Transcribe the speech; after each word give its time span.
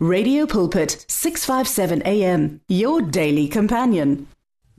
Radio 0.00 0.46
Pulpit 0.46 1.04
657 1.08 2.02
AM 2.06 2.60
your 2.68 3.02
daily 3.02 3.48
companion. 3.48 4.28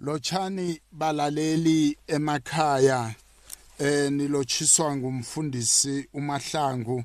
Lochani 0.02 0.80
balaleli 0.98 1.98
emakhaya 2.08 3.16
eh 3.80 4.10
nilochiswa 4.12 4.96
ngumfundisi 4.96 6.08
uMahlangu 6.14 7.04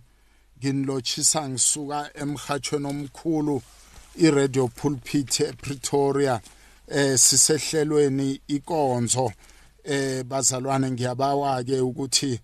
nginilochisa 0.59 1.49
ngisuka 1.49 2.11
emhathweni 2.15 2.87
omkhulu 2.87 3.63
iRadio 4.17 4.69
Pulpit 4.69 5.41
ePretoria 5.41 6.41
eh 6.89 7.19
sisehlelweni 7.19 8.41
ikonzo 8.49 9.33
eh 9.85 10.25
bazalwane 10.25 10.91
ngiyabawa 10.91 11.65
ke 11.65 11.81
ukuthi 11.81 12.41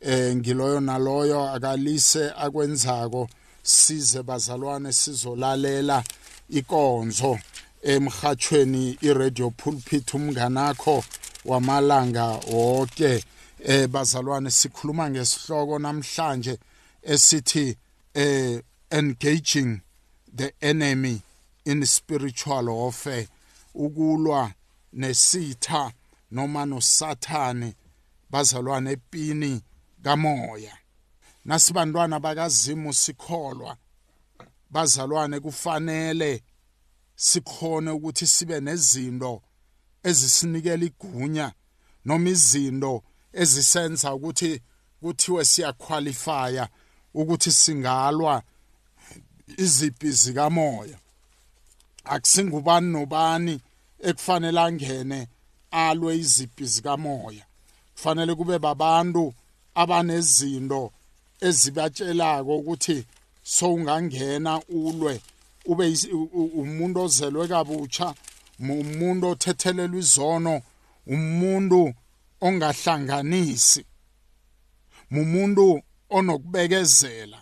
eh 0.00 0.36
ngiloyo 0.36 0.80
naloyo 0.80 1.50
akalise 1.50 2.32
akwenzako 2.36 3.28
size 3.64 4.22
bazalwane 4.22 4.92
sizolalela 4.92 6.04
ikonzo 6.48 7.38
emhathweni 7.82 8.98
iRadio 9.00 9.50
Pulpit 9.50 10.14
umnganakho 10.14 11.04
wamalanga 11.44 12.26
wonke 12.26 13.24
eh 13.64 13.88
bazalwane 13.88 14.50
sikhuluma 14.50 15.10
ngesihloko 15.10 15.78
namhlanje 15.78 16.58
esithi 17.02 17.76
eh 18.14 18.62
engaging 18.90 19.80
the 20.36 20.52
enemy 20.60 21.22
in 21.64 21.84
spiritual 21.86 22.68
warfare 22.68 23.28
ukulwa 23.74 24.52
nesitha 24.92 25.92
noma 26.30 26.66
nosathane 26.66 27.74
bazalwane 28.30 28.90
epini 28.92 29.62
kamoya. 30.02 30.83
Nasibantwana 31.44 32.20
bakazimu 32.20 32.94
sikholwa. 32.94 33.76
Bazalwane 34.70 35.40
kufanele 35.40 36.42
sikhone 37.16 37.90
ukuthi 37.90 38.26
sibe 38.26 38.60
nezinto 38.60 39.42
ezisinikela 40.02 40.84
igunya 40.84 41.52
noma 42.04 42.28
izinto 42.28 43.02
ezisenza 43.32 44.14
ukuthi 44.14 44.60
kuthiwe 45.00 45.44
siyaqualifya 45.44 46.68
ukuthi 47.14 47.52
singalwa 47.52 48.42
iziphi 49.56 50.10
zikamoya. 50.12 50.98
Akusingubani 52.04 52.92
nobani 52.92 53.60
ekufanele 54.08 54.60
angene 54.60 55.28
alwe 55.70 56.18
iziphi 56.18 56.66
zikamoya. 56.66 57.44
Kufanele 57.94 58.34
kube 58.34 58.58
babantu 58.58 59.34
abanezinto 59.74 60.92
ezibatshelako 61.40 62.56
ukuthi 62.58 63.04
sowungangena 63.42 64.60
ulwe 64.68 65.20
ube 65.66 65.84
umuntu 66.62 67.00
ozelwe 67.00 67.48
kabutsha 67.48 68.14
umuntu 68.60 69.24
othethelelwa 69.28 69.98
izono 69.98 70.62
umuntu 71.06 71.94
ongahlanganisi 72.40 73.84
umuntu 75.10 75.82
onokubekezela 76.10 77.38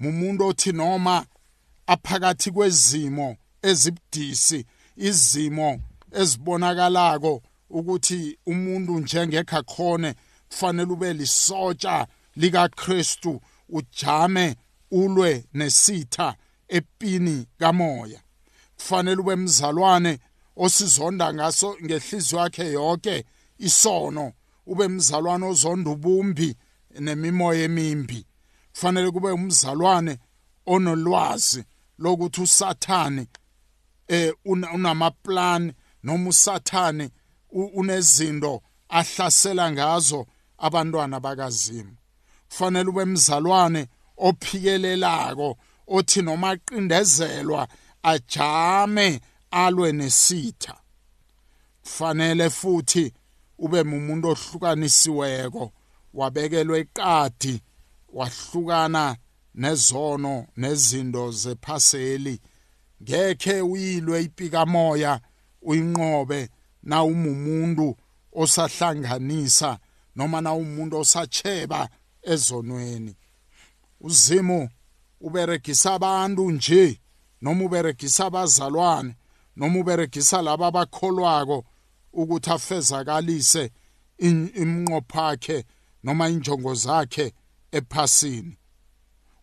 umuntu 0.00 0.46
othi 0.46 0.72
noma 0.72 1.26
aphakathi 1.86 2.50
kwezimo 2.50 3.36
ezibudisi 3.62 4.66
izimo 4.96 5.80
ezibonakalako 6.20 7.42
ukuthi 7.70 8.38
umuntu 8.46 9.00
njengekho 9.00 9.62
khone 9.62 10.14
kufanele 10.48 10.92
ube 10.92 11.12
lisotsha 11.12 12.06
likaKristu 12.36 13.40
ujame 13.68 14.56
ulwe 14.90 15.44
nesitha 15.54 16.36
epini 16.68 17.46
kamoya. 17.58 18.20
Kufanele 18.76 19.20
ube 19.20 19.36
mzalwane 19.36 20.18
osizonda 20.56 21.34
ngaso 21.34 21.76
ngehliziyo 21.84 22.40
yakhe 22.40 22.72
yonke 22.72 23.24
isono 23.58 24.32
ube 24.66 24.88
mzalwane 24.88 25.46
ozonda 25.46 25.90
ubumbi 25.90 26.56
nemimoya 27.00 27.62
emimbi. 27.62 28.26
Kufanele 28.72 29.10
kube 29.10 29.30
umzalwane 29.30 30.18
onolwazi 30.66 31.64
lokuthi 31.98 32.40
usathane 32.40 33.26
eh 34.08 34.34
unamaplan 34.44 35.72
noma 36.02 36.28
usathane 36.28 37.10
unezinto 37.50 38.62
ahlasela 38.88 39.72
ngazo 39.72 40.26
abantwana 40.58 41.20
bakazimu. 41.20 41.96
Kufanele 42.50 42.88
ube 42.90 43.04
mzalwane 43.04 43.86
ophikelelako 44.16 45.58
othi 45.86 46.22
noma 46.22 46.50
aqindezelwa 46.50 47.68
ajame 48.02 49.20
alwe 49.50 49.92
nesitha. 49.92 50.76
Kufanele 51.82 52.50
futhi 52.50 53.12
ube 53.58 53.80
umuntu 53.80 54.28
ohlukanisiweko 54.28 55.72
wabekelwe 56.14 56.78
eqadi 56.80 57.62
wahlukana 58.12 59.16
nezono 59.54 60.46
nezinto 60.56 61.32
zephaseli. 61.32 62.40
Ngekhe 63.02 63.60
uyilwe 63.60 64.22
ipika 64.22 64.66
moya 64.66 65.20
uyinqobe 65.62 66.48
na 66.82 67.04
umumuntu 67.04 67.96
osahlanganisa 68.32 69.78
noma 70.16 70.40
na 70.40 70.54
umuntu 70.54 70.96
osacheba 70.98 71.88
ezonweni. 72.22 73.16
Uzimu 74.00 74.68
uberegisa 75.20 75.94
abantu 75.94 76.50
nje 76.50 77.00
noma 77.42 77.64
uberegisa 77.64 78.26
abazalwane 78.26 79.14
noma 79.56 79.78
uberegisa 79.78 80.42
laba 80.42 80.66
abakholwako 80.66 81.64
ukuthi 82.12 82.50
afezakalise 82.50 83.70
imnqopho 84.18 85.20
yakhe 85.20 85.64
noma 86.02 86.28
injongo 86.28 86.74
zakhe 86.74 87.32
ephasini. 87.72 88.56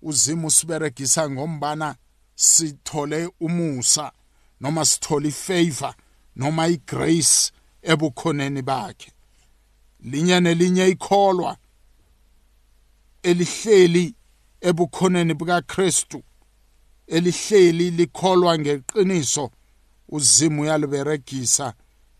Uzimu 0.02 0.52
siberegisa 0.52 1.30
ngombana 1.30 1.96
sithole 2.36 3.30
umusa 3.40 4.12
noma 4.62 4.86
sithole 4.86 5.28
ifavor 5.30 5.96
noma 6.36 6.68
igrace 6.68 7.52
ebukhoneni 7.82 8.62
bakhe. 8.62 9.12
Linye 10.00 10.40
nelinye 10.40 10.88
ikholwa. 10.88 11.58
Elihleli 13.24 14.16
ebukhoneni 14.62 15.34
bukaKristu 15.34 16.24
elihleli 17.08 17.92
likholwa 17.92 18.60
ngeqiniso 18.60 19.52
uzimu 20.10 20.66
yaliberegisa 20.66 21.74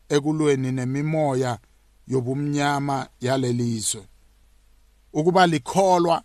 ekulweni 0.10 0.72
nemimoya 0.72 1.60
yobumnyama 2.08 3.08
yalelizwe. 3.22 4.08
Ukuba 5.14 5.48
likholwa 5.48 6.24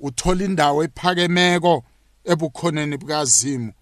uthola 0.00 0.44
indawo 0.44 0.84
ephakemeko 0.84 1.84
ebukhoneni 2.24 2.96
bukazimu 2.96 3.72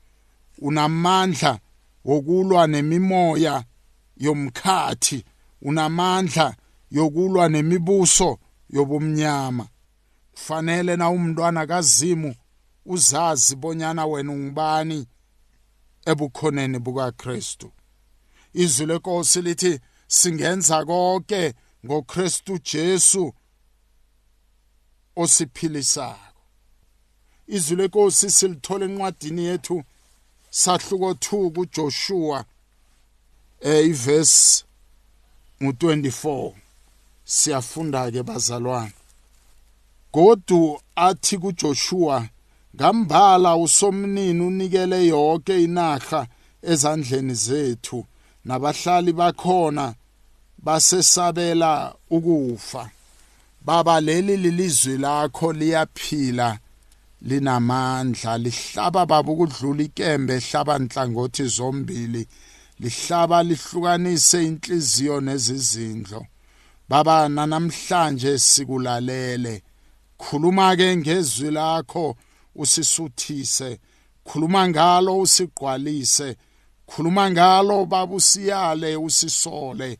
unamandla 0.58 1.58
wokulwa 2.04 2.66
nemimoya 2.66 3.64
yomkhathi 4.16 5.24
unamandla 5.62 6.56
yokulwa 6.90 7.48
nemibuso 7.48 8.38
yobumnyama. 8.70 9.68
Kufanele 10.36 10.96
na 10.96 11.10
umntwana 11.10 11.66
kazimu 11.66 12.34
uzazi 12.86 13.56
bonyana 13.56 14.06
wena 14.06 14.32
ungubani 14.32 15.06
ebukhoneni 16.06 16.78
bukaKristu. 16.78 17.72
Izwi 18.54 18.86
lenkosi 18.86 19.42
lithi 19.42 19.80
singenza 20.08 20.84
konke 20.84 21.54
ngoKristu 21.86 22.58
Jesu 22.58 23.34
osiphilisako. 25.16 26.42
Izwi 27.46 27.76
lenkosi 27.76 28.30
silithola 28.30 28.84
encwadini 28.84 29.44
yethu 29.44 29.84
sahluko 30.50 31.10
2 31.10 31.50
kuJoshua 31.54 32.44
eh 33.60 33.86
iverse 33.86 34.64
mu24 35.60 36.52
siyafunda 37.24 38.10
ke 38.10 38.22
bazalwane. 38.22 39.05
Godu 40.12 40.80
athi 40.96 41.38
kuJoshua 41.38 42.28
ngambala 42.76 43.56
usomnini 43.56 44.40
unikele 44.40 45.06
yonke 45.06 45.64
inaga 45.64 46.26
ezandleni 46.62 47.34
zethu 47.34 48.06
nabahlali 48.44 49.12
bakhona 49.12 49.94
basesabela 50.58 51.94
ukufa. 52.10 52.90
Baba 53.60 54.00
leli 54.00 54.36
lilizwi 54.36 54.98
lakho 54.98 55.52
liyaphila 55.52 56.58
linamandla. 57.22 58.38
Lihlaba 58.38 59.06
baba 59.06 59.32
ukudlula 59.32 59.82
ikembe 59.82 60.34
ehlaba 60.36 60.78
nhlangothi 60.78 61.44
zombili 61.44 62.26
lihlaba 62.80 63.42
lihlukanise 63.42 64.44
inhliziyo 64.44 65.20
nezizindlo. 65.20 66.26
Baba 66.88 67.28
namhlanje 67.28 68.38
sikulalele 68.38 69.62
khuluma 70.18 70.76
ke 70.76 70.96
ngezwi 70.96 71.50
lakho 71.50 72.16
usisuthise. 72.54 73.78
Khuluma 74.24 74.68
ngalo 74.68 75.18
usigqwalise. 75.20 76.36
Khuluma 76.86 77.30
ngalo 77.30 77.86
baba 77.86 78.14
usiyale 78.14 78.96
usisole. 78.96 79.98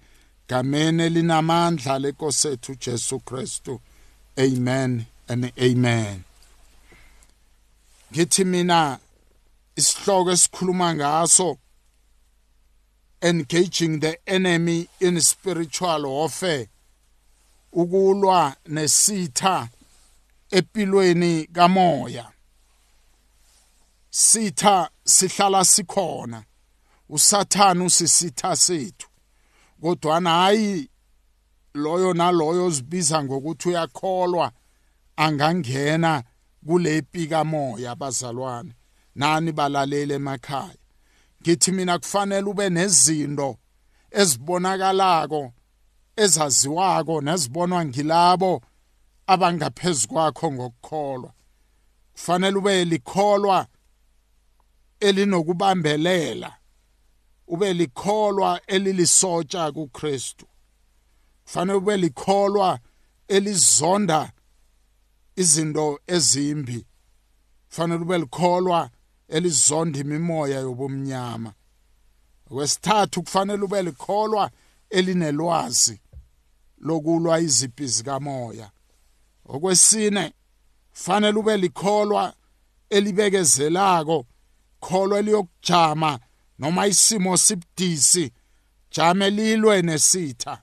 Gameni 0.49 1.03
elinamandla 1.03 1.99
lenkosi 1.99 2.49
ethu 2.49 2.75
Jesu 2.75 3.21
Kristu. 3.21 3.81
Amen 4.39 5.07
and 5.29 5.53
amen. 5.59 6.25
Ngithi 8.13 8.45
mina 8.45 8.99
isihloko 9.77 10.31
esikhuluma 10.31 10.95
ngaso 10.95 11.59
engaging 13.23 14.01
the 14.01 14.19
enemy 14.27 14.89
in 15.01 15.21
spiritual 15.21 16.03
warfare 16.07 16.69
ukulwa 17.73 18.57
nesitha 18.69 19.69
empilweni 20.51 21.47
kamoya. 21.47 22.33
Sitha 24.11 24.91
sihlala 25.05 25.65
sikhona 25.65 26.45
usathana 27.09 27.85
usisitha 27.85 28.57
sethu. 28.57 29.09
Kodwa 29.81 30.21
hayi 30.21 30.91
loyo 31.75 32.15
naloyo 32.15 32.71
zibiza 32.71 33.25
ngokuthi 33.25 33.69
uyakholwa 33.69 34.53
angangena 35.17 36.23
kule 36.67 37.03
pika 37.03 37.45
moya 37.45 37.91
abazalwane 37.91 38.73
nani 39.15 39.53
balalele 39.53 40.15
emakhaya? 40.15 40.77
Ngithi 41.43 41.73
mina 41.73 41.99
kufanele 41.99 42.49
ube 42.51 42.71
nezinto 42.71 43.57
ezibonakalako 44.11 45.53
ezaziwako 46.17 47.21
nezibonwa 47.21 47.85
ngilabo 47.85 48.63
abangaphezulu 49.27 50.13
kwakho 50.13 50.53
ngokukholwa. 50.53 51.33
Kufanele 52.13 52.57
ube 52.59 52.85
likholwa 52.85 53.67
elinokubambelela 55.01 56.57
ube 57.47 57.73
likholwa 57.75 58.61
elilisotsha 58.67 59.73
kuKristu. 59.73 60.47
Kufanele 61.45 61.79
ube 61.79 61.97
likholwa 61.97 62.79
elizonda 63.29 64.33
izinto 65.37 66.01
ezimbi. 66.07 66.87
Kufanele 67.69 68.03
ube 68.03 68.19
likholwa 68.19 68.91
elizonda 69.29 69.99
imimoya 70.01 70.61
yobumnyama. 70.61 71.53
Wesithathu 72.51 73.23
kufanele 73.23 73.63
ube 73.63 73.83
likholwa 73.83 74.51
elinelwazi 74.91 76.01
lokulwa 76.79 77.41
iziphi 77.41 77.87
zikamoya. 77.87 78.71
Okwesine 79.49 80.33
fanele 80.93 81.39
ube 81.39 81.57
likholwa 81.57 82.35
elibekezelako 82.91 84.27
kholwa 84.81 85.19
eliyokujama 85.19 86.19
noma 86.59 86.87
isimo 86.87 87.37
sibudisi 87.37 88.33
jame 88.91 89.31
lilwe 89.31 89.83
nesitha. 89.83 90.63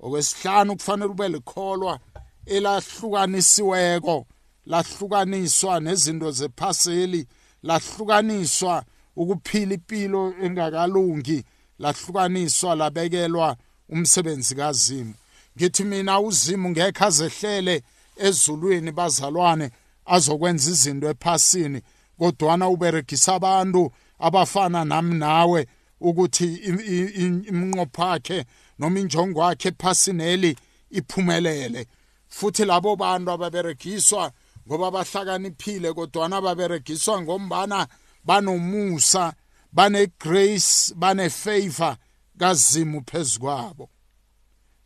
Okwesihlanu 0.00 0.76
kufanele 0.76 1.10
ube 1.10 1.28
likholwa 1.28 2.00
elahlukanisiweko 2.46 4.26
lahlukaniswa 4.66 5.80
nezinto 5.80 6.30
zephaseli 6.30 7.26
lahlukaniswa 7.62 8.84
ukuphila 9.16 9.74
impilo 9.74 10.34
engakalungi 10.42 11.44
lahlukaniswa 11.78 12.74
labekelwa 12.74 13.56
umsebenzi 13.88 14.54
kazimu 14.54 15.14
ngithi 15.58 15.84
mina 15.84 16.20
uzimu 16.20 16.70
ngekho 16.70 17.04
azehlele 17.04 17.82
ezulwini 18.16 18.92
bazalwane 18.92 19.70
azokwenza 20.06 20.70
izinto 20.70 21.10
ephasini 21.10 21.80
kodwana 22.18 22.68
uberegisa 22.68 23.34
abantu 23.34 23.92
abafana 24.18 24.84
nami 24.84 25.14
nawe 25.14 25.66
ukuthi 26.00 26.46
imnqopho 27.50 28.02
yakhe 28.12 28.44
noma 28.78 28.98
injongo 29.00 29.40
yakhe 29.42 29.68
ephasineli 29.68 30.56
iphumelele. 30.90 31.86
Futhi 32.28 32.64
labo 32.64 32.96
bantu 32.96 33.30
ababeregiswa 33.30 34.32
ngoba 34.66 34.90
bahlakaniphile 34.90 35.92
kodwana 35.92 36.40
baberegiswa 36.40 37.22
ngombana 37.22 37.86
banomusa 38.24 39.32
bane-grace 39.72 40.94
bane-favor 40.94 41.96
kazimu 42.38 43.02
phezu 43.02 43.40
kwabo. 43.40 43.90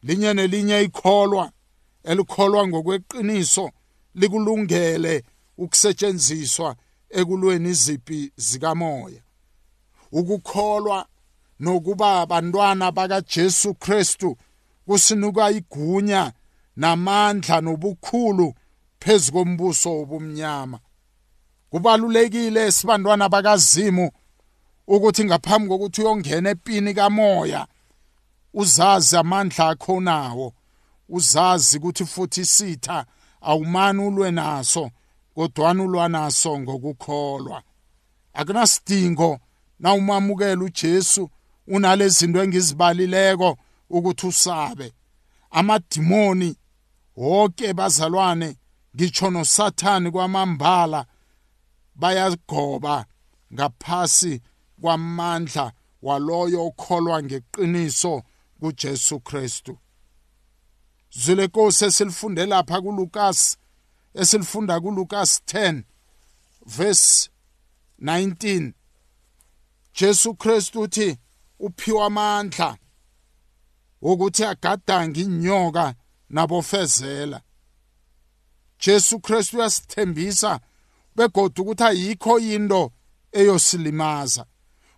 Linye 0.02 0.34
nelinye 0.34 0.82
ikholwa 0.82 1.52
elikholwa 2.04 2.68
ngokweqiniso 2.68 3.70
likulungele 4.14 5.24
ukusetshenziswa 5.58 6.76
ekulweni 7.10 7.68
iziphi 7.68 8.32
zikamoya. 8.36 9.22
Ukukholwa 10.12 11.06
nokuba 11.60 12.20
abantwana 12.20 12.92
bakaJesu 12.92 13.74
Kristu 13.74 14.36
kusinuka 14.86 15.50
igunya 15.50 16.32
namandla 16.76 17.60
nobukhulu 17.60 18.54
phezu 18.98 19.32
kombuso 19.32 19.98
wobumnyama 19.98 20.78
kubalulekile 21.70 22.72
sibantwana 22.72 23.28
bakazimu 23.28 24.10
ukuthi 24.86 25.24
ngaphambi 25.24 25.68
kokuthi 25.68 26.00
uyongena 26.00 26.50
epini 26.50 26.94
kamoya 26.94 27.66
uzazi 28.54 29.16
amandla 29.16 29.68
akho 29.68 30.00
nawo. 30.00 30.52
Uzazi 31.08 31.78
ukuthi 31.78 32.04
futhi 32.04 32.40
isitha 32.40 33.06
awumani 33.40 34.02
ulwe 34.06 34.30
naso 34.30 34.90
kodwana 35.34 35.82
ulwa 35.82 36.08
naso 36.08 36.60
ngokukholwa. 36.60 37.62
Akunasidingo 38.32 39.38
na 39.78 39.94
umamukela 39.94 40.64
uJesu 40.64 41.30
unalezi 41.66 42.18
zinto 42.18 42.42
engizibalileko 42.42 43.56
ukuthi 43.90 44.26
usabe. 44.26 44.92
Amadimoni 45.50 46.56
wonke 47.16 47.72
bazalwane 47.72 48.56
ngitsho 48.96 49.30
nosathani 49.30 50.10
kwamambala 50.10 51.06
bayagoba 51.94 53.04
ngaphasi 53.54 54.40
kwamandla 54.80 55.72
waloyo 56.02 56.66
okholwa 56.66 57.22
ngeqiniso 57.22 58.22
kuJesu 58.62 59.20
Kristu. 59.20 59.78
Zile 61.10 61.46
nkosi 61.46 61.84
esilifunde 61.84 62.46
lapha 62.46 62.80
kuLukas 62.80 63.58
esilifunda 64.14 64.80
kuLukas 64.80 65.42
10 65.46 65.82
verse 66.66 67.30
19 68.00 68.72
Jesu 70.00 70.34
Kristu 70.34 70.80
uthi 70.80 71.18
uphiwa 71.58 72.06
amandla 72.06 72.78
ukuthi 74.00 74.44
agadange 74.44 75.20
inyoka 75.20 75.94
nabofezela. 76.28 77.42
Jesu 78.78 79.20
Kristu 79.20 79.56
uyasithembisa 79.56 80.60
begodu 81.16 81.62
ukuthi 81.62 81.82
ayikho 81.82 82.38
into 82.38 82.92
eyosilimaza 83.32 84.46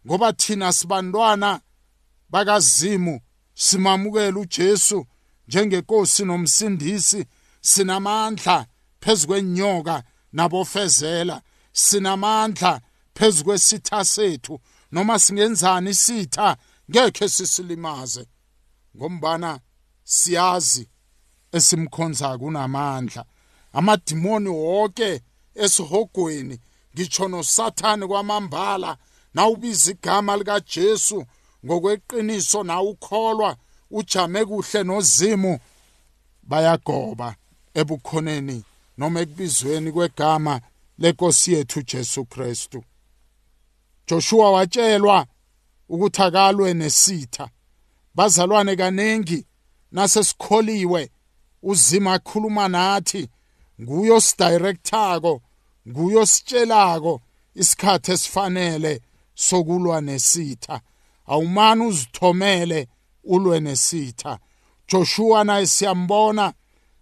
ngoba 0.07 0.33
thina 0.33 0.73
sibantwana 0.73 1.61
bakazimu 2.31 3.21
simamukela 3.55 4.39
uJesu 4.41 5.07
njengenkosi 5.49 6.25
nomsindisi 6.25 7.27
sinamandla 7.61 8.67
phezukwenyoka 9.01 10.03
nabofezela 10.33 11.43
sinamandla 11.73 12.81
phezukwesitha 13.15 14.05
sethu 14.05 14.61
noma 14.93 15.19
singenzani 15.19 15.91
isitha 15.91 16.57
ngeke 16.91 17.29
sisilimaze. 17.29 18.27
Ngombana 18.97 19.61
siyazi 20.05 20.89
esimkhonza 21.53 22.39
kunamandla 22.39 23.25
amadimoni 23.73 24.49
wonke 24.49 25.23
esihogweni 25.55 26.59
ngitsho 26.95 27.29
nosathane 27.29 28.07
kwamambala 28.07 28.97
nawubiza 29.35 29.91
igama 29.91 30.37
likaJesu 30.37 31.27
ngokweqiniso 31.65 32.63
nawukholwa 32.63 33.57
ujame 33.91 34.45
kuhle 34.45 34.83
nozimu. 34.85 35.59
Bayagoba 36.43 37.37
ebukhoneni 37.75 38.65
noma 38.99 39.21
ekubizweni 39.21 39.93
kwegama 39.93 40.61
lenkosi 40.99 41.53
yethu 41.53 41.83
Jesu 41.83 42.25
Kristu. 42.25 42.85
Joshua 44.07 44.51
watshelwa 44.51 45.27
ukuthi 45.89 46.23
akalwe 46.23 46.75
nesitha. 46.75 47.49
Bazalwane 48.15 48.77
kanengi 48.77 49.47
nasesikholiwe 49.93 51.11
uzima 51.63 52.13
akhuluma 52.13 52.69
nathi 52.69 53.29
nguyo 53.81 54.21
sidirectako 54.21 55.43
nguyo 55.89 56.27
sitshelako 56.27 57.21
isikhathi 57.55 58.13
esifanele 58.13 59.01
sokulwa 59.35 60.01
nesitha. 60.01 60.81
Awumani 61.27 61.87
uzithomele 61.87 62.89
ulwe 63.25 63.61
nesitha 63.61 64.39
Joshua 64.89 65.45
naye 65.45 65.67
siyambona 65.67 66.55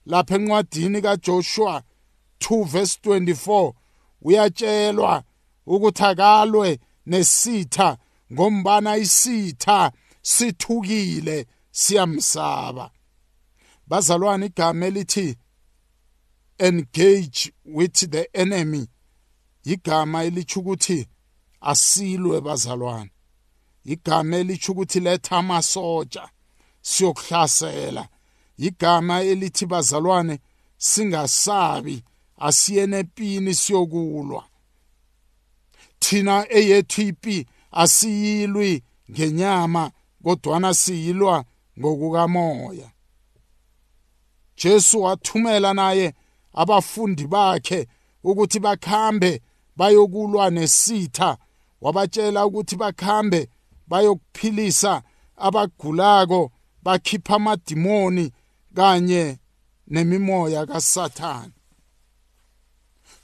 lapha 0.06 0.34
encwadini 0.34 1.02
kaJoshua 1.02 1.82
2 2.40 2.64
verse 2.64 2.98
24 3.04 3.72
uyatshelwa 4.22 5.24
ukuthi 5.66 6.04
akalwe 6.04 6.78
nesitha 7.06 7.98
ngombana 8.32 8.96
isitha 8.96 9.92
sithukile 10.22 11.46
siyamsaba. 11.70 12.90
Bazalwane 13.86 14.46
igama 14.46 14.86
elithi 14.86 15.36
engage 16.58 17.52
with 17.64 18.10
the 18.10 18.28
enemy 18.32 18.88
igama 19.64 20.24
elithi 20.24 20.58
ukuthi 20.58 21.08
asilwe 21.60 22.40
bazalwane. 22.40 23.10
Igama 23.84 24.36
elithi 24.36 24.70
ukuthi 24.72 25.00
letha 25.00 25.36
amasotsha 25.36 26.28
siyokuhlasela. 26.82 28.08
Igama 28.58 29.22
elithi 29.22 29.66
bazalwane 29.66 30.38
singasabi 30.76 32.04
asiyene 32.36 32.98
empini 32.98 33.54
siyokulwa. 33.54 34.44
Thina 35.98 36.46
eyethu 36.52 37.02
ipi 37.02 37.46
asiyilwi 37.72 38.82
ngenyama 39.10 39.90
kodwana 40.24 40.74
siyilwa 40.74 41.44
ngokukamoya. 41.78 42.90
Jesu 44.56 45.02
wathumela 45.02 45.74
naye 45.74 46.14
abafundi 46.52 47.26
bakhe 47.26 47.88
ukuthi 48.24 48.60
bakhambe 48.60 49.42
bayokulwa 49.76 50.50
nesitha. 50.50 51.38
Wabatshela 51.80 52.46
ukuthi 52.46 52.76
bakhambe 52.76 53.48
bayokuphilisa 53.92 55.02
abagulako 55.36 56.52
bakhipha 56.82 57.34
amadimoni 57.36 58.32
kanye 58.74 59.38
nemimoya 59.86 60.66
kaSathane. 60.66 61.52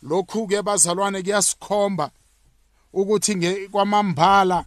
Lokhu 0.02 0.46
ke 0.46 0.62
bazalwane 0.62 1.22
kuyasikhomba 1.22 2.10
ukuthi 2.92 3.68
kwamambala 3.72 4.64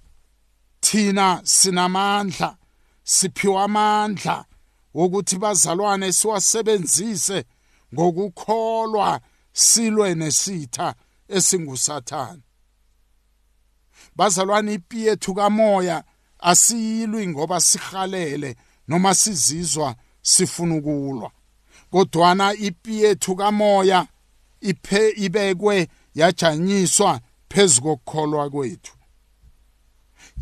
thina 0.80 1.42
sinamandla 1.44 2.58
siphiwa 3.04 3.64
amandla 3.64 4.46
wokuthi 4.94 5.38
bazalwane 5.38 6.12
siwasebenzise 6.12 7.46
ngokukholwa 7.94 9.22
silwe 9.54 10.16
nesitha 10.16 10.96
esingusathane. 11.28 12.42
Bazalwane 14.16 14.74
ipi 14.74 15.06
yethu 15.06 15.34
kamoya 15.34 16.04
asiyilwi 16.40 17.28
ngoba 17.28 17.60
sihalele 17.62 18.56
noma 18.88 19.16
sizizwa 19.16 19.96
sifuna 20.22 20.76
ukulwa. 20.76 21.32
Kodwana 21.92 22.54
ipi 22.54 23.02
yethu 23.02 23.36
kamoya 23.36 24.08
iphe 24.62 25.10
ibekwe 25.10 25.88
yajanyiswa 26.16 27.20
phezukokukholwa 27.50 28.50
kwethu. 28.50 28.94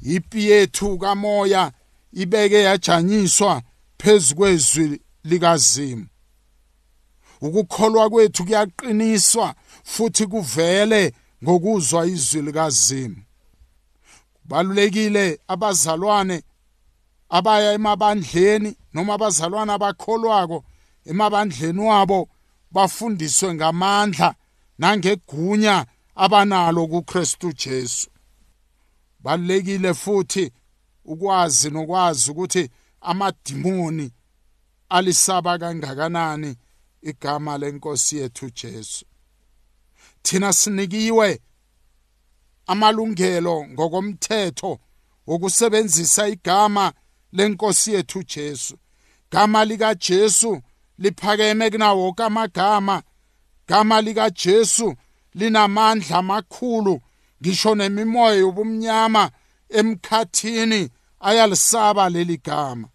Ipi 0.04 0.50
yethu 0.50 0.98
kamoya 0.98 1.72
ibeke 2.14 2.62
yajanyiswa 2.62 3.62
phezukwezwi 3.98 5.02
likazimu. 5.24 6.08
Ukukholwa 7.42 8.10
kwethu 8.10 8.46
kuyaqiniswa 8.46 9.56
futhi 9.84 10.28
kuvele 10.28 11.14
ngokuzwa 11.44 12.08
izwi 12.08 12.42
likazimu. 12.42 13.16
Kubalulekile 14.50 15.39
abazalwane 15.48 16.44
abaya 17.29 17.74
emabandleni 17.74 18.75
noma 18.94 19.13
abazalwane 19.13 19.72
abakholwako 19.74 20.65
emabandleni 21.06 21.82
wabo 21.82 22.29
bafundiswe 22.72 23.53
ngamandla 23.53 24.36
nangegunya 24.79 25.86
abanalo 26.15 26.88
kuKristu 26.88 27.53
Jesu. 27.53 28.10
Balekile 29.20 29.94
futhi 29.94 30.51
ukwazi 31.06 31.70
nokwazi 31.70 32.32
ukuthi 32.32 32.70
amadimoni 33.01 34.12
alisaba 34.89 35.58
kangakanani 35.58 36.56
igama 37.01 37.58
lenkosi 37.58 38.18
yethu 38.18 38.50
Jesu. 38.50 39.06
Thina 40.22 40.53
sinikiwe 40.53 41.39
amalungelo 42.70 43.66
ngokomthetho 43.68 44.80
wokusebenzisa 45.28 46.28
igama 46.28 46.94
lenkosi 47.32 47.94
yethu 47.94 48.24
Jesu. 48.24 48.78
Gama 49.32 49.66
lika 49.66 49.96
Jesu 49.96 50.62
liphakeme 50.98 51.70
kunawo 51.70 52.04
wonke 52.04 52.24
amagama. 52.24 53.04
Gama 53.68 54.02
lika 54.02 54.30
Jesu 54.30 54.96
linamandla 55.34 56.18
amakhulu 56.18 57.02
ngisho 57.42 57.76
nemimoya 57.76 58.36
yobumnyama 58.36 59.32
emkhathini 59.70 60.90
ayalisaba 61.20 62.10
leli 62.10 62.38
gama. 62.38 62.88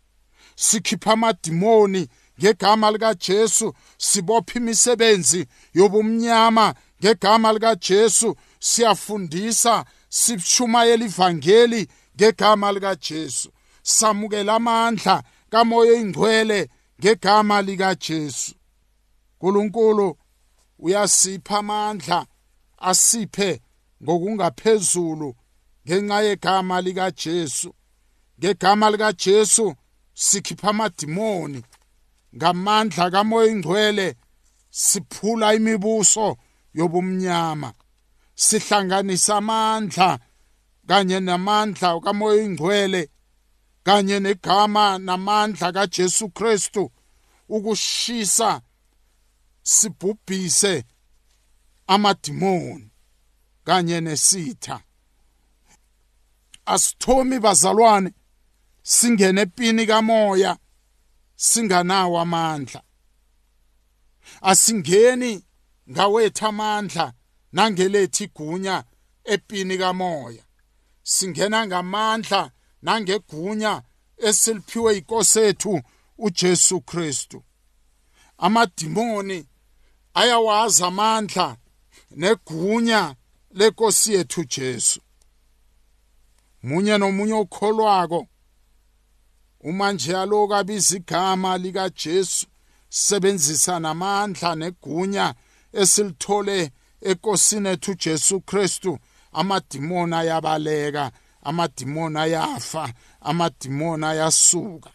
Sikhipha 0.57 1.13
amadimoni 1.13 2.09
ngegama 2.41 2.91
lika 2.91 3.15
Jesu 3.15 3.75
sibopha 3.99 4.59
imisebenzi 4.59 5.47
yobumnyama 5.75 6.75
ngegama 7.05 7.53
lika 7.53 7.75
Jesu 7.75 8.37
siyafundisa 8.59 9.85
sishumayela 10.09 11.05
ivangeli 11.05 11.89
ngegama 12.17 12.73
lika 12.73 12.97
Jesu. 12.97 13.53
Samukela 13.83 14.55
amandla 14.55 15.23
kamoya 15.51 15.93
ingcwele 15.93 16.69
ngegama 17.01 17.63
lika 17.63 17.95
Jesu. 17.95 18.55
uNkulunkulu 19.41 20.19
uyasipha 20.79 21.59
amandla 21.59 22.27
asiphe 22.79 23.61
ngokungaphezulu 24.03 25.35
ngenxa 25.87 26.23
yegama 26.23 26.81
lika 26.81 27.11
Jesu. 27.11 27.75
Ngegama 28.39 28.91
lika 28.91 29.13
Jesu 29.13 29.75
sikhipha 30.15 30.69
amadimoni. 30.69 31.63
Ngamandla 32.37 33.11
kamoya 33.11 33.51
ingcwele 33.51 34.17
siphula 34.71 35.55
imibuso 35.55 36.37
yobumnyama 36.75 37.75
sihlanganisa 38.35 39.37
amandla 39.37 40.19
kanye 40.87 41.21
namandla 41.21 42.01
kamoya 42.01 42.43
ingcwele 42.43 43.11
kanye 43.83 44.21
negama 44.21 44.99
namandla 44.99 45.73
kaJesu 45.73 46.29
Kristu 46.29 46.93
ukushisa 47.49 48.63
sibhubhise 49.63 50.85
amadimoni 51.87 52.91
kanye 53.65 54.01
nesitha. 54.01 54.81
Asithomi 56.67 57.39
bazalwane 57.39 58.11
singene 58.83 59.41
epini 59.41 59.87
kamoya 59.87 60.59
singanawo 61.37 62.21
amandla. 62.21 62.83
Asingeni 64.43 65.45
ngawethu 65.91 66.47
amandla 66.47 67.13
nangelethi 67.53 68.25
igunya 68.25 68.85
epini 69.25 69.79
kamoya. 69.79 70.45
Singena 71.03 71.67
ngamandla 71.67 72.51
nangegunya 72.83 73.83
esiliphiwe 74.17 74.99
inkosi 74.99 75.41
ethu 75.41 75.83
uJesu 76.19 76.81
Kristu. 76.81 77.45
Amadimoni 78.39 79.47
ayawazi 80.15 80.85
amandla 80.85 81.57
negunya 82.11 83.15
lenkosi 83.51 84.15
yethu 84.15 84.45
Jesu. 84.45 85.01
Munye 86.63 86.99
nomunye 86.99 87.33
okholwako 87.33 88.27
uma 89.61 89.93
nje 89.93 90.17
aloku 90.17 90.55
abiza 90.55 90.97
igama 90.97 91.59
lika 91.59 91.89
Jesu 91.89 92.47
sebenzisa 92.89 93.81
namandla 93.81 94.55
negunya 94.55 95.35
esilithole 95.81 96.71
enkosini 97.01 97.69
ethu 97.69 97.95
Jesu 97.95 98.41
Kristu. 98.41 98.99
Amadimoni 99.33 100.15
ayabaleka 100.15 101.13
amadimoni 101.43 102.19
ayafa 102.19 102.93
amadimoni 103.21 104.05
ayasuka. 104.05 104.91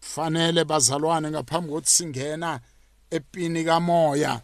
Fanele 0.00 0.64
bazalwane 0.64 1.30
ngaphambi 1.30 1.68
kokuthi 1.68 1.90
singena 1.90 2.60
epini 3.10 3.64
kamoya. 3.64 4.40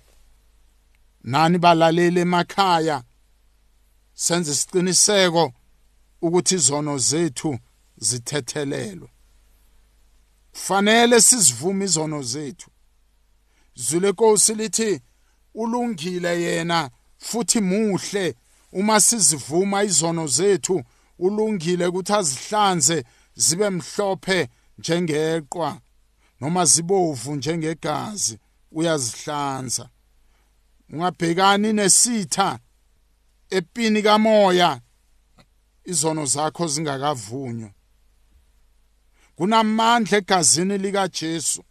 Nani 1.24 1.58
balaleli 1.58 2.20
emakhaya? 2.20 3.02
Senze 4.14 4.50
isiqiniseko 4.52 5.52
ukuthi 6.22 6.54
izono 6.54 6.98
zethu 6.98 7.58
zithethelelwe. 7.96 9.08
Fanele 10.52 11.20
sizivume 11.20 11.84
izono 11.84 12.22
zethu. 12.22 12.70
Zule 13.74 14.10
nkosi 14.12 14.54
lithi 14.54 15.00
ulungile 15.54 16.42
yena 16.42 16.90
futhi 17.18 17.60
muhle. 17.60 18.34
Uma 18.72 19.00
sizivuma 19.00 19.84
izono 19.84 20.26
zethu 20.26 20.82
ulungile 21.18 21.86
ukuthi 21.86 22.12
azihlanze 22.12 23.04
zibe 23.34 23.70
mhlophe 23.70 24.48
njengeqwa 24.78 25.80
noma 26.40 26.64
zibovu 26.64 27.34
njengegazi 27.34 28.38
uyazihlanza. 28.72 29.88
Ungabhekani 30.92 31.72
nesitha 31.72 32.58
epini 33.50 34.02
kamoya 34.02 34.80
izono 35.84 36.26
zakho 36.26 36.66
zingakavunywa. 36.66 37.70
Kunamandla 39.36 40.18
egazini 40.18 40.78
lika 40.78 41.08
Jesu 41.08 41.64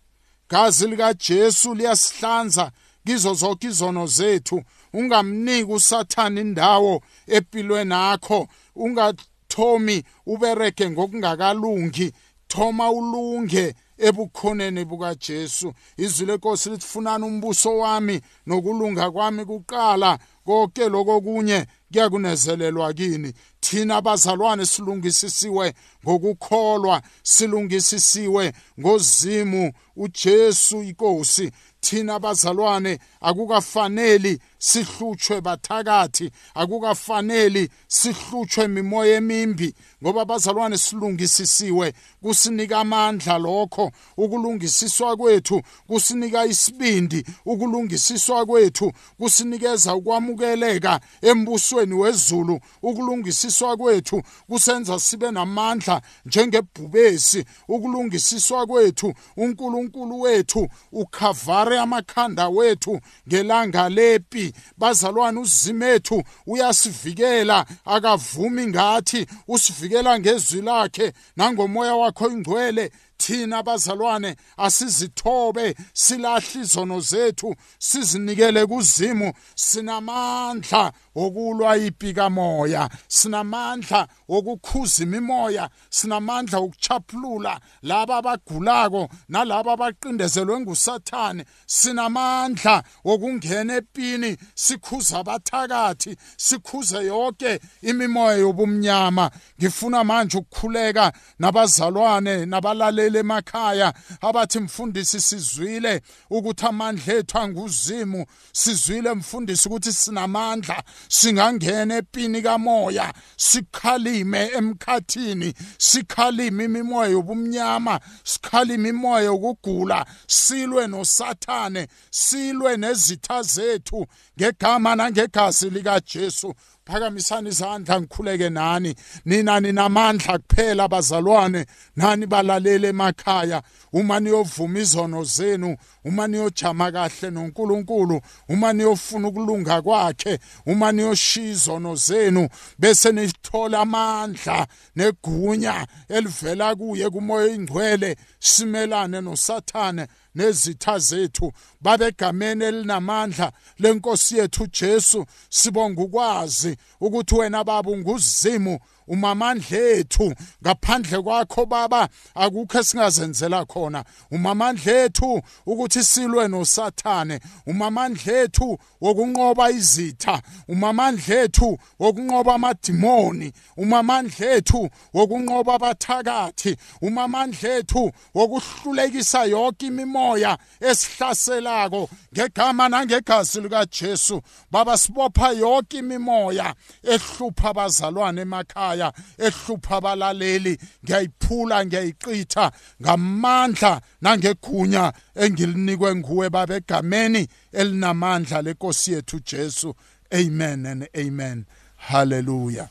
gazi 0.50 0.88
lika 0.88 1.14
Jesu 1.14 1.76
liyasihlanza 1.76 2.72
kizo 3.06 3.34
zonke 3.34 3.68
izono 3.68 4.08
zethu. 4.08 4.64
Ungamniki 4.94 5.72
usathana 5.72 6.42
indawo 6.42 7.02
empilweni 7.28 7.94
yakho 7.94 8.48
ungathomi 8.76 10.04
ubereke 10.26 10.90
ngokungakalungi. 10.90 12.12
Thoma 12.48 12.92
ulunge 12.92 13.74
ebukhoneni 13.98 14.86
bukaJesu. 14.86 15.74
Izwi 15.98 16.26
lenkosi 16.26 16.70
litfunana 16.70 17.26
umbuso 17.26 17.78
wami 17.78 18.22
nokulunga 18.48 19.12
kwami 19.12 19.46
kuqala. 19.46 20.20
Konke 20.46 20.90
lokokunye 20.90 21.66
kuyakunezelelwa 21.92 22.94
kini. 22.94 23.34
Thina 23.60 24.02
bazalwane 24.02 24.66
silungisisiwe 24.66 25.74
ngokukholwa 26.06 27.02
silungisisiwe 27.24 28.54
ngozimu 28.80 29.74
uJesu 29.96 30.84
inkosi. 30.84 31.52
Thina 31.86 32.20
bazalwane 32.24 32.94
akukafaneli 33.22 34.34
sihlutshwe 34.64 35.42
bathakathi. 35.42 36.32
Akukafaneli 36.56 37.70
sihlutshwe 37.88 38.68
mimoya 38.68 39.16
emimbi 39.16 39.74
ngoba 40.04 40.26
bazalwane 40.26 40.78
silungisisiwe. 40.78 41.94
Kusinika 42.22 42.80
amandla 42.80 43.38
lokho 43.38 43.92
ukulungisiswa 44.18 45.18
kwethu. 45.18 45.62
Kusinika 45.88 46.46
isibindi 46.46 47.26
ukulungisiswa 47.46 48.46
kwethu. 48.46 48.92
Kusinikeza 49.18 49.96
ukwamukeleka 49.96 51.00
embusweni 51.22 51.94
wezulu 51.94 52.60
ukulungisiswa 52.82 53.78
kwethu. 53.78 54.24
Kusenza 54.48 55.00
sibe 55.00 55.32
namandla 55.32 56.02
njengebhubesi 56.26 57.46
ukulungisiswa 57.68 58.68
kwethu. 58.68 59.14
uNkulunkulu 59.38 60.22
wethu 60.22 60.68
ukhavare 60.92 61.80
amakhanda 61.80 62.50
wethu 62.50 63.00
ngelanga 63.28 63.90
lepi. 63.90 64.53
Bazalwane 64.78 65.40
uzimethu 65.40 66.24
uyasivikela 66.48 67.66
akavumi 67.86 68.68
ngathi 68.68 69.28
usivikela 69.48 70.20
ngezwi 70.20 70.62
lakhe 70.62 71.14
nangomoya 71.36 71.96
wakho 71.96 72.30
ingcwele. 72.30 72.92
Thina 73.24 73.64
bazalwane 73.64 74.36
asizithobe 74.58 75.76
silahle 75.94 76.62
izono 76.62 77.00
zethu 77.00 77.56
sizinikele 77.80 78.66
kuzimu. 78.66 79.34
Sinamandla 79.56 80.92
okulwa 81.16 81.78
ipika 81.78 82.30
moya 82.30 82.90
sinamandla 83.08 84.08
okukhuza 84.30 85.04
imimoya 85.04 85.70
sinamandla 85.90 86.60
okuchaphulula 86.60 87.60
laba 87.82 88.18
abagulako 88.18 89.10
nalabo 89.30 89.72
abaqindezelwe 89.72 90.60
ngusathane. 90.60 91.46
Sinamandla 91.66 92.84
okungena 93.06 93.76
epini 93.76 94.38
sikhuza 94.56 95.20
abathakathi 95.20 96.18
sikhuze 96.38 97.06
yonke 97.06 97.60
imimoya 97.82 98.38
yobumnyama. 98.38 99.32
Ngifuna 99.60 100.04
manje 100.04 100.38
ukukhuleka 100.38 101.14
nabazalwane 101.40 102.46
nabalaleli 102.46 103.13
emakhaya 103.20 103.94
abathi 104.22 104.60
mfundisi 104.60 105.22
sizwile 105.22 106.02
ukuthi 106.30 106.66
amandla 106.66 107.14
ethu 107.14 107.38
anguzimu. 107.40 108.26
Sizwile 108.52 109.14
mfundisi 109.14 109.68
ukuthi 109.68 109.94
sinamandla. 109.94 110.84
Singangena 111.08 111.96
epini 111.96 112.42
kamoya 112.42 113.14
sikhalime 113.38 114.52
emkhathini. 114.58 115.54
Sikhalime 115.78 116.64
imimoya 116.66 117.10
yobumnyama. 117.10 118.00
Sikhalime 118.24 118.90
imoya 118.90 119.24
yokugula. 119.24 120.06
Silwe 120.28 120.88
nosathane. 120.88 121.88
Silwe 122.12 122.78
nezitha 122.78 123.42
zethu 123.44 124.08
ngegama 124.40 124.96
nangegazi 124.96 125.70
lika 125.70 126.00
Jesu 126.00 126.54
phakamisani 126.86 127.50
izandla 127.50 128.02
ngikhuleke 128.02 128.50
nani. 128.50 128.96
Nina 129.26 129.60
ninamandla 129.60 130.38
kuphela 130.40 130.88
bazalwane. 130.88 131.66
Nani 131.96 132.26
balalele 132.26 132.88
emakhaya? 132.88 133.62
Uma 133.94 134.20
niyovuma 134.20 134.80
izono 134.80 135.24
zenu 135.24 135.78
uma 136.06 136.28
niyojama 136.28 136.92
kahle 136.92 137.30
noNkulunkulu 137.32 138.22
uma 138.50 138.74
niyofuna 138.74 139.28
ukulunga 139.28 139.82
kwakhe 139.82 140.40
uma 140.66 140.92
niyoshiya 140.92 141.52
izono 141.52 141.96
zenu 141.96 142.50
bese 142.80 143.12
nithola 143.12 143.80
amandla 143.80 144.68
negunya 144.96 145.88
elivela 146.10 146.76
kuye 146.76 147.10
kumoya 147.10 147.48
ingcwele 147.48 148.16
simelane 148.40 149.22
nosathane 149.22 150.08
nezitha 150.36 151.00
zethu 151.00 151.54
babegameni 151.82 152.66
elinamandla 152.66 153.52
lenkosi 153.80 154.38
yethu 154.38 154.68
Jesu. 154.68 155.26
Sibonga 155.50 156.02
ukwazi 156.02 156.78
ukuthi 157.02 157.36
wena 157.36 157.64
baba 157.64 157.92
unguzimu 157.92 158.80
umamandla 159.08 159.78
ethu 159.78 160.34
ngaphandle 160.62 161.22
kwakho 161.22 161.66
baba 161.66 162.10
akukho 162.36 162.80
esingazenzela 162.80 163.66
khona. 163.66 164.04
Umamandla 164.32 164.94
ethu 165.06 165.42
ukuthi 165.66 166.04
silwe 166.04 166.48
nosathane. 166.48 167.40
Umamandla 167.68 168.34
ethu 168.44 168.78
wokunqoba 169.02 169.72
izitha. 169.72 170.42
Umamandla 170.68 171.36
ethu 171.44 171.78
wokunqoba 172.00 172.54
amadimoni. 172.56 173.54
Umamandla 173.78 174.46
ethu 174.56 174.90
wokunqoba 175.14 175.74
abathakathi. 175.76 176.78
Umamandla 177.02 177.70
ethu 177.78 178.12
wokuhlulekisa 178.34 179.46
yonke 179.46 179.86
imimoya 179.88 180.58
esihlaselako 180.80 182.10
ngegama 182.34 182.90
nangegazi 182.90 183.62
likaJesu. 183.62 184.42
Baba 184.72 184.98
sibopha 184.98 185.52
yonke 185.52 185.98
imimoya 185.98 186.76
ehlupha 187.04 187.70
abazalwane 187.70 188.42
emakhaya. 188.42 188.93
Ekhaya 188.94 189.14
ehlupha 189.38 189.98
abalaleli 189.98 190.78
ngiyayiphula 191.04 191.86
ngiyayiqitha 191.86 192.72
ngamandla 193.02 194.02
nangegunya 194.22 195.14
engilinikwe 195.36 196.16
nguwe 196.16 196.50
baba 196.50 196.76
egameni 196.76 197.48
elinamandla 197.72 198.62
lenkosi 198.62 199.14
yethu 199.14 199.40
Jesu. 199.40 199.96
Amen 200.34 200.86
and 200.86 201.08
amen. 201.18 201.66
Hallelujah. 201.98 202.90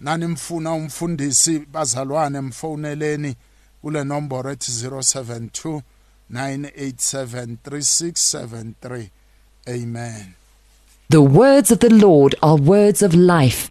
Nani 0.00 0.26
mfuna 0.26 0.72
umfundisi 0.72 1.58
bazalwane 1.58 2.40
mfoneleni 2.40 3.36
kule 3.82 4.04
nomboro 4.04 4.50
ethi 4.50 4.72
072 4.72 5.82
987 6.30 7.56
3673 7.64 9.08
amen. 9.68 10.34
The 11.08 11.22
words 11.22 11.70
of 11.70 11.78
the 11.78 11.88
Lord 11.88 12.34
are 12.42 12.56
words 12.56 13.02
of 13.02 13.14
life. 13.14 13.70